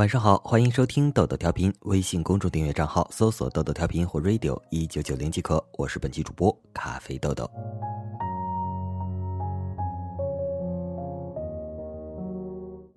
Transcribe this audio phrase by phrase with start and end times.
[0.00, 1.70] 晚上好，欢迎收听豆豆调频。
[1.80, 5.62] 微信公众订阅账号搜索“豆豆调频”或 “radio 一九九零”即可。
[5.76, 7.44] 我是本期主播咖啡豆豆。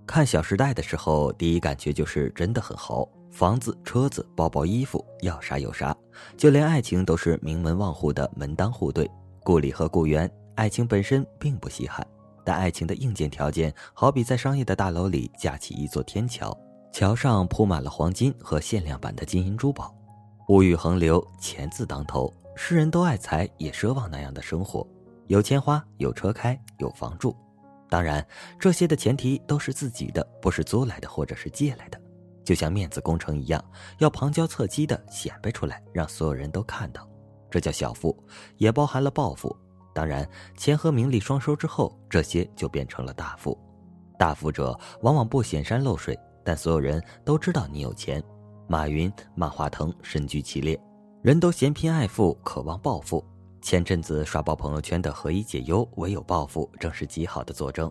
[0.07, 5.93] 看《小时代》的时候，第一感觉就是真的很豪，房子、车子、包包、衣服，要啥有啥，
[6.37, 9.11] 就连爱情都是名门望户的门当户对，
[9.43, 10.31] 故里和故园。
[10.55, 12.07] 爱情本身并不稀罕，
[12.45, 16.57] 但爱情的硬件条件好比在商业的大楼里架起一座天桥。
[16.93, 19.91] 桥上铺满了黄金和限量版的金银珠宝，
[20.49, 24.87] 物欲横流，钱字当头，世人都爱财也奢望那样的生活，
[25.25, 27.35] 有钱花，有车开，有房住。
[27.89, 28.23] 当然，
[28.59, 31.99] 这些的前提都是自己的，不是租来的或者是借来的。
[32.45, 33.63] 就像面子工程一样，
[33.97, 37.09] 要旁敲侧击的显摆出来，让所有人都看到，
[37.49, 38.15] 这叫小富，
[38.57, 39.55] 也包含了暴富。
[39.95, 43.57] 当然，钱和名利双收之后，这些就变成了大富。
[44.19, 46.15] 大富者往往不显山露水。
[46.43, 48.21] 但所有人都知道你有钱，
[48.67, 50.79] 马云、马化腾身居其列，
[51.21, 53.23] 人都嫌贫爱富，渴望暴富。
[53.61, 57.89] 前阵子刷爆朋友圈的“何以解忧，唯有暴富”正是极好的佐证。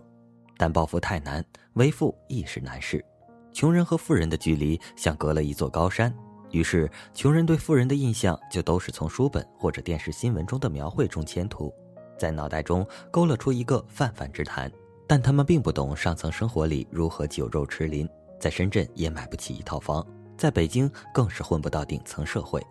[0.55, 3.03] 但暴富太难，为富亦是难事。
[3.51, 6.13] 穷人和富人的距离像隔了一座高山，
[6.51, 11.73] 于是穷人对富人的印象就都是从书本或者电视新闻中的描绘中迁徒，
[12.19, 14.71] 在脑袋中勾勒出一个泛泛之谈。
[15.07, 18.07] 但他们并不懂上层生活里如何酒肉驰临。
[18.43, 20.05] 在深圳也买不起一套房，
[20.37, 22.61] 在北京更是混不到顶层社会。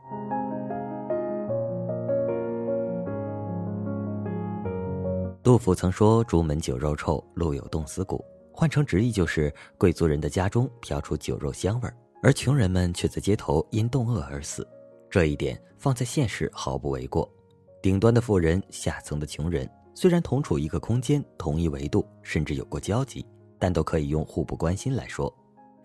[5.43, 14.69] 杜甫曾说：“朱门酒肉臭，路有冻死骨。”换成直译就是贵族人的家中飘出酒肉香味儿，而穷人们却在街头因冻饿而死。
[15.09, 17.27] 这一点放在现实毫不为过。
[17.81, 23.25] 顶端的富人，下层的穷人，虽然同处一个空间、同一维度，甚至有过交集，
[23.59, 25.35] 但都可以用互不关心来说。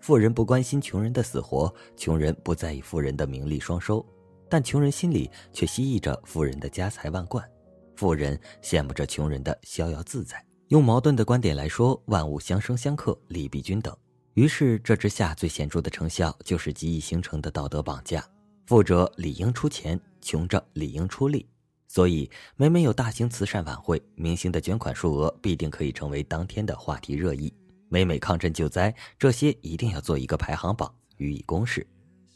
[0.08, 4.02] 富人不关心穷人的死活，穷人不在意富人的名利双收，
[4.48, 7.46] 但穷人心里却希冀着富人的家财万贯，
[7.94, 10.42] 富人羡慕着穷人的逍遥自在。
[10.68, 13.94] 用矛盾的观点来说，万物相生相克，利弊均等。
[14.32, 18.26] 于是这之下最显著的成效就是极易形成的道德绑架：
[18.64, 21.46] 富者理应出钱，穷者理应出力。
[21.86, 27.52] 所以每每有大型慈善晚会，明星的捐款数额必定可以成为当天的话题热议。
[27.88, 31.86] 每每抗震救灾，这些一定要做一个排行榜予以公示，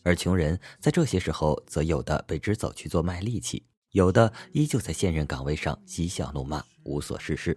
[0.02, 7.56] 而穷人在这些时候，则有的被支走去做卖力气，有的依旧在现任岗位上嬉笑怒骂，无所事事。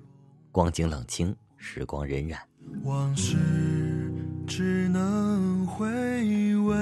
[0.51, 2.37] 光景冷清，时光荏苒。
[2.83, 3.37] 往事
[4.47, 5.85] 只能回
[6.57, 6.75] 味。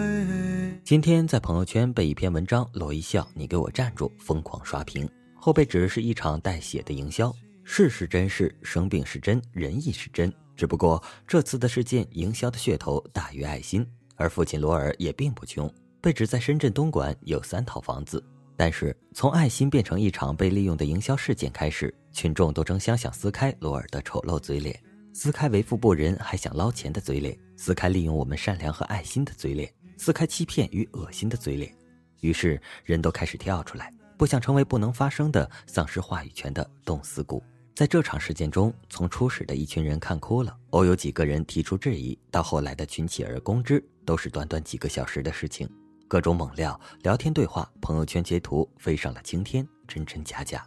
[0.84, 10.32] 今天在朋友圈被一篇文章“罗一笑，你给我站住”疯狂刷屏，后背指是一场带血的营销，事是真事，生病是真，仁义是真。
[10.56, 15.72] 只不过这次的事件营销的噱头大于爱心，而父亲罗尔也并不穷，
[16.02, 18.24] 被指在深圳东莞有三套房子。
[18.56, 24.80] 但是从爱心变成一场被利用的营销事件开始，群众都争相想撕开罗尔的丑陋嘴脸，
[25.12, 31.76] 撕开为富不仁还想捞钱的嘴脸，撕开利用我们善良和爱心的嘴脸，撕开欺骗与恶心的嘴脸。
[32.22, 37.44] 于是人都开始跳出来，不想成为不能发声的、丧失话语权的冻死骨。
[37.76, 45.68] 在这场事件中，从初始的一群人看哭了，偶有几个人提出质疑，到后来的群起而攻之，都是短短几个小时的事情。
[46.08, 50.64] 各种猛料、聊天对话、朋友圈截图飞上了青天，真真假假。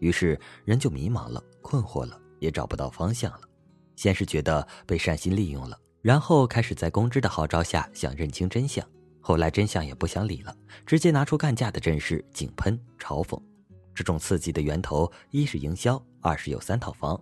[0.00, 3.40] 于是人就迷茫了、困惑了，也找不到方向了。
[3.94, 8.84] 先是觉得被善心利用了，然后开始在公知的号召下想认清真相，
[9.20, 10.52] 后来真相也不想理了，
[10.84, 13.40] 直接拿出干架的阵势，井喷嘲讽。
[13.98, 17.20] 这种刺激的源头，一是营销，二是有三套房。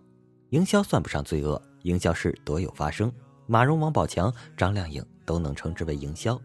[0.51, 3.11] 营销算不上罪恶，营销是多有发生，
[3.47, 6.39] 马蓉、王宝强、张靓颖都能称之为营销。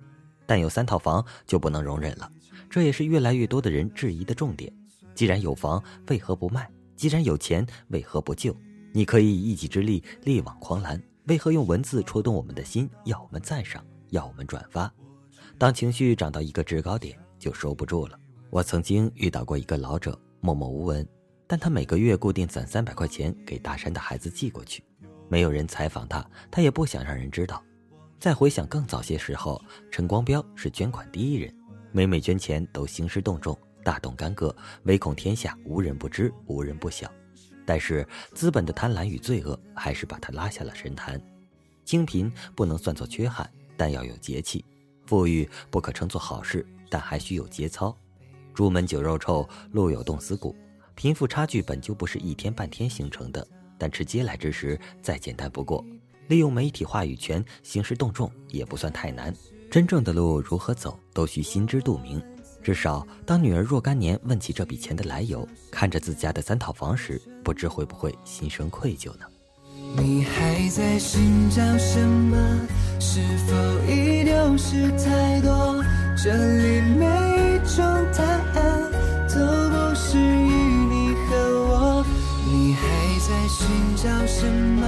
[0.45, 2.31] 但有三套房就不能容忍了，
[2.69, 4.71] 这也是越来越多的人质疑的重点。
[5.13, 6.71] 既然有房，为何不卖？
[6.95, 8.55] 既然有钱，为何不救？
[8.93, 14.89] 你可以以一己之力力挽狂澜，为何用文字戳动我们的心，要我们赞赏，要我们转发？
[15.57, 18.17] 当情绪涨到一个制高点，就收不住了。
[18.51, 21.07] 我曾经遇到过一个老者，默默无闻，
[21.47, 24.83] 但他每个月固定攒三百块钱给大山的孩子寄过去。
[25.29, 27.63] 没有人采访他，他也不想让人知道。
[28.19, 31.55] 再回想更早些时候，陈光标是捐款第一人，
[31.93, 37.09] 每每捐钱都兴师动众，大动干戈，唯恐天下无人不知，无人不晓。
[37.65, 41.21] 但是资本的贪婪与罪恶还是把他拉下了神坛。
[41.85, 44.59] 清贫不能算作缺憾，但要有节气；
[45.05, 47.97] 富裕不可称作好事，但还需有节操。
[48.53, 50.55] 朱门酒肉臭，路有冻死骨。
[50.95, 53.45] 贫富差距本就不是一天半天形成的，
[53.77, 55.83] 但吃嗟来之食再简单不过。
[56.27, 59.33] 利用媒体话语权兴师动众也不算太难。
[59.69, 62.21] 真正的路如何走，都需心知肚明。
[62.61, 69.25] 至少，当女儿若干年问起这笔钱的来由，看着自家的三套房时，不知会不会心生愧疚呢？
[69.97, 72.37] 你还在寻找什么？
[72.99, 73.53] 是否
[73.91, 75.83] 已丢失太多？
[76.23, 77.83] 这里每一种
[78.15, 78.91] 答案
[79.27, 79.39] 都
[79.71, 82.05] 不适于你和我。
[82.45, 82.85] 你还
[83.17, 83.65] 在寻
[83.95, 84.85] 找什么？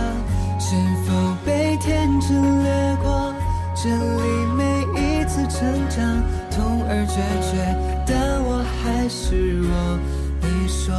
[0.60, 0.76] 是
[1.08, 3.34] 否被天真掠过？
[3.76, 6.22] 这里每一次成长，
[6.52, 10.00] 痛而决绝，但我还是我。
[10.40, 10.94] 你说。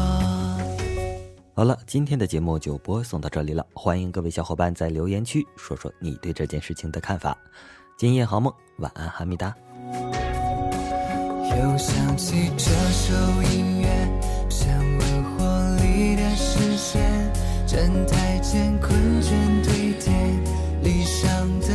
[1.55, 3.65] 好了，今天的节目就播送到这里了。
[3.73, 7.39] 欢迎各位小伙伴在留言区说说你对这件事情的看法。
[7.97, 9.55] 今夜好梦，晚安，哈密达。
[11.51, 13.15] 又想起这首
[13.53, 13.89] 音乐，
[14.49, 17.03] 像温火里的视线，
[17.67, 19.31] 站台前困倦
[19.63, 20.13] 堆叠
[20.83, 21.29] 理想
[21.61, 21.69] 的